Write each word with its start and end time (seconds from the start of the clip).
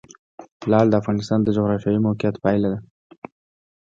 لعل 0.69 0.87
د 0.89 0.93
افغانستان 1.01 1.39
د 1.43 1.47
جغرافیایي 1.57 1.99
موقیعت 2.07 2.35
پایله 2.43 2.67
ده. 2.73 2.79